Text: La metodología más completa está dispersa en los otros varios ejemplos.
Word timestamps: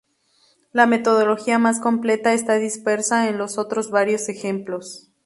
La 0.71 0.87
metodología 0.87 1.59
más 1.59 1.79
completa 1.79 2.33
está 2.33 2.55
dispersa 2.55 3.29
en 3.29 3.37
los 3.37 3.59
otros 3.59 3.91
varios 3.91 4.29
ejemplos. 4.29 5.11